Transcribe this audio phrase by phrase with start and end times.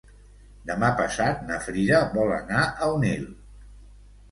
[0.69, 3.31] Demà passat na Frida vol anar a Onil.